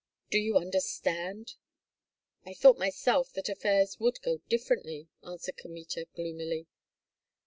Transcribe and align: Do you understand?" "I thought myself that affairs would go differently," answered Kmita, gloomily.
Do 0.31 0.39
you 0.39 0.57
understand?" 0.57 1.53
"I 2.43 2.55
thought 2.55 2.79
myself 2.79 3.33
that 3.33 3.49
affairs 3.49 3.99
would 3.99 4.19
go 4.23 4.39
differently," 4.49 5.09
answered 5.23 5.57
Kmita, 5.57 6.07
gloomily. 6.15 6.65